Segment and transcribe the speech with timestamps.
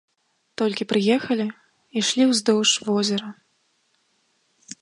[0.61, 1.45] Толькі прыехалі,
[2.01, 3.29] ішлі ўздоўж возера.